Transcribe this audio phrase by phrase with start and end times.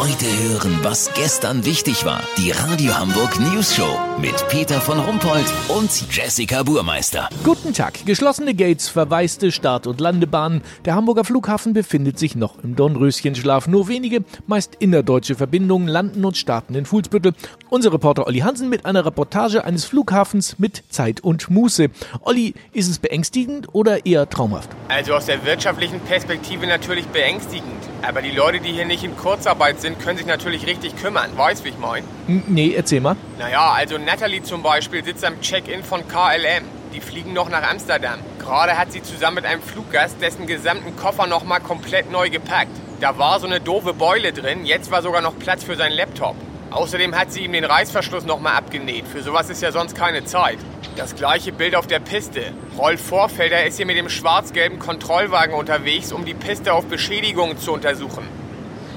[0.00, 2.22] Heute hören, was gestern wichtig war.
[2.38, 7.28] Die Radio Hamburg News Show mit Peter von Rumpold und Jessica Burmeister.
[7.44, 8.06] Guten Tag.
[8.06, 10.62] Geschlossene Gates, verwaiste Start- und Landebahnen.
[10.86, 13.68] Der Hamburger Flughafen befindet sich noch im Dornröschenschlaf.
[13.68, 17.34] Nur wenige, meist innerdeutsche Verbindungen landen und starten in Fuhlsbüttel.
[17.68, 21.90] Unser Reporter Olli Hansen mit einer Reportage eines Flughafens mit Zeit und Muße.
[22.22, 24.70] Olli, ist es beängstigend oder eher traumhaft?
[24.88, 27.79] Also aus der wirtschaftlichen Perspektive natürlich beängstigend.
[28.02, 31.30] Aber die Leute, die hier nicht in Kurzarbeit sind, können sich natürlich richtig kümmern.
[31.36, 32.04] Weißt, wie ich mein?
[32.28, 33.16] N nee, erzähl mal.
[33.38, 36.64] Naja, also Natalie zum Beispiel sitzt am Check-in von KLM.
[36.94, 38.18] Die fliegen noch nach Amsterdam.
[38.38, 42.72] Gerade hat sie zusammen mit einem Fluggast dessen gesamten Koffer nochmal komplett neu gepackt.
[43.00, 46.36] Da war so eine doofe Beule drin, jetzt war sogar noch Platz für seinen Laptop.
[46.70, 49.06] Außerdem hat sie ihm den Reißverschluss nochmal abgenäht.
[49.08, 50.58] Für sowas ist ja sonst keine Zeit.
[50.96, 52.52] Das gleiche Bild auf der Piste.
[52.78, 57.72] Rolf Vorfelder ist hier mit dem schwarz-gelben Kontrollwagen unterwegs, um die Piste auf Beschädigungen zu
[57.72, 58.28] untersuchen.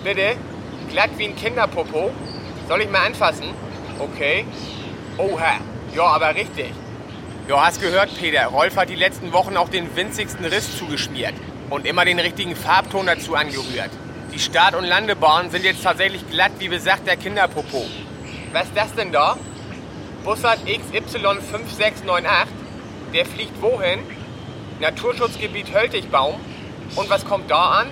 [0.03, 0.35] Bitte?
[0.91, 2.11] Glatt wie ein Kinderpopo?
[2.67, 3.47] Soll ich mal anfassen?
[3.97, 4.45] Okay.
[5.17, 5.55] Oha.
[5.95, 6.71] Ja, aber richtig.
[7.47, 8.45] Ja, hast gehört, Peter.
[8.47, 11.33] Rolf hat die letzten Wochen auch den winzigsten Riss zugeschmiert.
[11.69, 13.89] Und immer den richtigen Farbton dazu angerührt.
[14.33, 17.85] Die Start- und Landebahnen sind jetzt tatsächlich glatt wie besagt der Kinderpopo.
[18.51, 19.37] Was ist das denn da?
[20.23, 22.47] Bussard XY5698.
[23.13, 23.99] Der fliegt wohin?
[24.79, 26.39] Naturschutzgebiet Höltigbaum.
[26.95, 27.89] Und was kommt da an?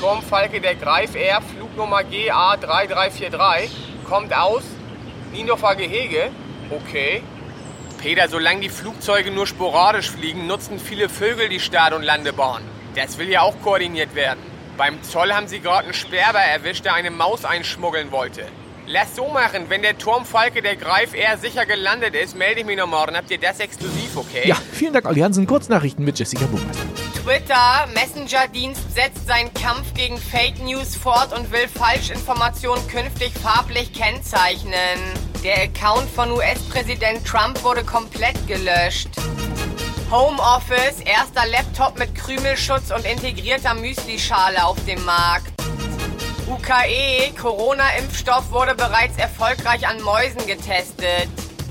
[0.00, 3.70] Turmfalke der Greif Air, Flugnummer GA3343.
[4.08, 4.64] Kommt aus
[5.32, 6.30] Niendorfer Gehege.
[6.68, 7.22] Okay.
[8.02, 12.62] Peter, solange die Flugzeuge nur sporadisch fliegen, nutzen viele Vögel die Start- und Landebahn.
[12.96, 14.49] Das will ja auch koordiniert werden.
[14.80, 18.46] Beim Zoll haben sie gerade einen Sperber erwischt, der eine Maus einschmuggeln wollte.
[18.86, 22.78] Lass so machen, wenn der Turmfalke der Greif Air sicher gelandet ist, melde ich mich
[22.78, 23.14] noch morgen.
[23.14, 24.48] Habt ihr das exklusiv, okay?
[24.48, 25.46] Ja, vielen Dank, Olli Hansen.
[25.46, 26.82] Kurznachrichten mit Jessica Burmeister.
[27.22, 34.98] Twitter, Messenger-Dienst setzt seinen Kampf gegen Fake News fort und will Falschinformationen künftig farblich kennzeichnen.
[35.44, 39.10] Der Account von US-Präsident Trump wurde komplett gelöscht.
[40.10, 45.52] Homeoffice, erster Laptop mit Krümelschutz und integrierter Müslischale auf dem Markt.
[46.48, 51.28] UKE, Corona-Impfstoff wurde bereits erfolgreich an Mäusen getestet.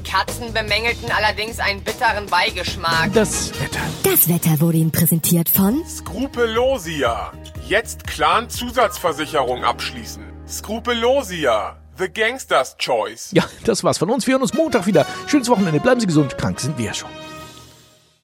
[0.10, 3.12] Katzen bemängelten allerdings einen bitteren Beigeschmack.
[3.14, 3.82] Das Wetter.
[4.04, 7.34] Das Wetter wurde Ihnen präsentiert von Skrupellosia.
[7.68, 10.24] Jetzt Clan Zusatzversicherung abschließen.
[10.48, 11.76] Skrupellosia.
[11.98, 13.32] The Gangster's Choice.
[13.34, 14.26] Ja, das war's von uns.
[14.26, 15.06] Wir hören uns Montag wieder.
[15.28, 15.82] Schönes Wochenende.
[15.82, 16.38] Bleiben Sie gesund.
[16.38, 17.10] Krank sind wir ja schon.